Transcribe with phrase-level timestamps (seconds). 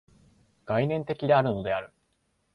[0.65, 1.93] 概念的であるのである。